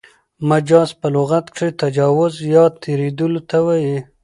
مجاز 0.49 0.89
په 0.99 1.07
لغت 1.15 1.45
کښي 1.53 1.69
تجاوز 1.83 2.33
یا 2.53 2.63
تېرېدلو 2.83 3.41
ته 3.49 3.57
وايي. 3.65 3.97